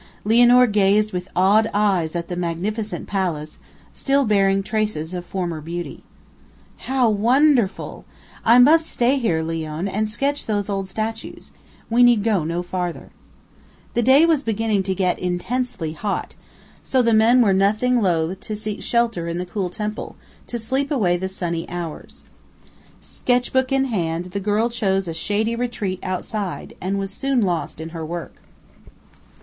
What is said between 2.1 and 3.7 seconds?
at the magnificent palace,